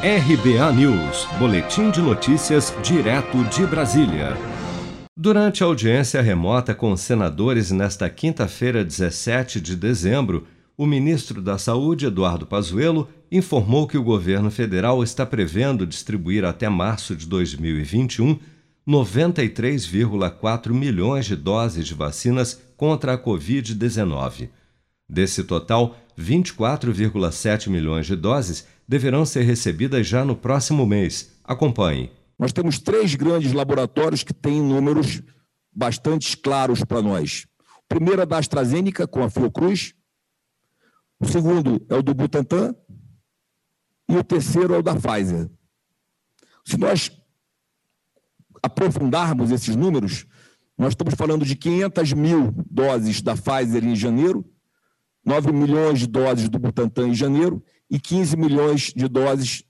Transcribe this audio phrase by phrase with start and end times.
[0.00, 4.36] RBA News, Boletim de Notícias, direto de Brasília.
[5.16, 12.06] Durante a audiência remota com senadores nesta quinta-feira, 17 de dezembro, o ministro da Saúde,
[12.06, 18.38] Eduardo Pazuello, informou que o governo federal está prevendo distribuir até março de 2021
[18.86, 24.48] 93,4 milhões de doses de vacinas contra a Covid-19.
[25.08, 31.38] Desse total, 24,7 milhões de doses deverão ser recebidas já no próximo mês.
[31.42, 32.12] Acompanhe.
[32.38, 35.22] Nós temos três grandes laboratórios que têm números
[35.72, 37.46] bastante claros para nós.
[37.84, 39.94] O primeiro é da AstraZeneca, com a Fiocruz.
[41.18, 42.74] O segundo é o do Butantan.
[44.08, 45.50] E o terceiro é o da Pfizer.
[46.64, 47.10] Se nós
[48.62, 50.26] aprofundarmos esses números,
[50.76, 54.44] nós estamos falando de 500 mil doses da Pfizer em janeiro,
[55.28, 59.62] 9 milhões de doses do Butantan em janeiro e 15 milhões de doses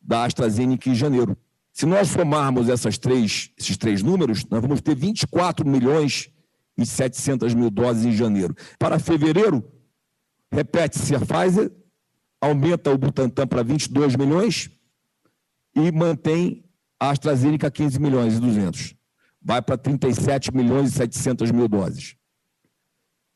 [0.00, 1.38] da AstraZeneca em janeiro.
[1.72, 6.28] Se nós somarmos essas três, esses três números, nós vamos ter 24 milhões
[6.76, 8.52] e 700 mil doses em janeiro.
[8.80, 9.62] Para fevereiro,
[10.50, 11.70] repete-se a Pfizer,
[12.40, 14.70] aumenta o Butantan para 22 milhões
[15.72, 16.64] e mantém
[16.98, 18.96] a AstraZeneca 15 milhões e 200.
[19.40, 22.17] Vai para 37 milhões e 700 mil doses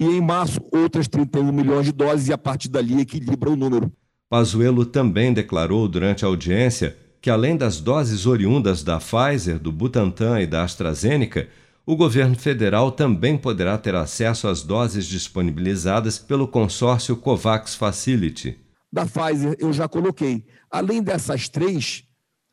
[0.02, 3.92] e em março outras 31 milhões de doses e a partir dali equilibra o número.
[4.28, 10.40] Pazuello também declarou durante a audiência que além das doses oriundas da Pfizer, do Butantan
[10.40, 11.48] e da AstraZeneca,
[11.86, 18.58] o governo federal também poderá ter acesso às doses disponibilizadas pelo consórcio COVAX Facility.
[18.92, 20.44] Da Pfizer eu já coloquei.
[20.68, 22.04] Além dessas três,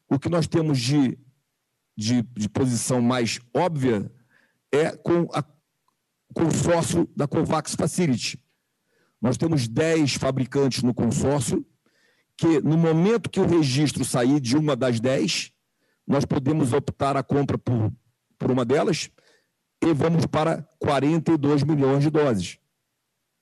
[0.08, 1.18] o que nós temos de,
[1.98, 4.12] de, de posição mais óbvia
[4.72, 5.44] é com a
[6.34, 8.40] consórcio da COVAX Facility.
[9.22, 11.66] Nós temos 10 fabricantes no consórcio,
[12.38, 15.52] que no momento que o registro sair de uma das 10,
[16.08, 17.92] nós podemos optar a compra por,
[18.38, 19.10] por uma delas
[19.82, 22.58] e vamos para 42 milhões de doses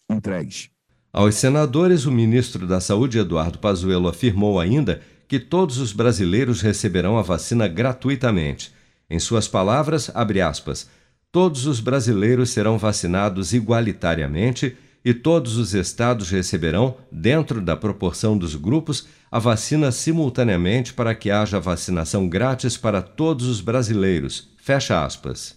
[0.09, 0.69] entregues.
[1.11, 7.17] Aos senadores, o ministro da Saúde, Eduardo Pazuello, afirmou ainda que todos os brasileiros receberão
[7.17, 8.73] a vacina gratuitamente.
[9.09, 10.89] Em suas palavras, abre aspas,
[11.31, 18.55] todos os brasileiros serão vacinados igualitariamente e todos os estados receberão, dentro da proporção dos
[18.55, 24.49] grupos, a vacina simultaneamente para que haja vacinação grátis para todos os brasileiros.
[24.57, 25.56] Fecha aspas.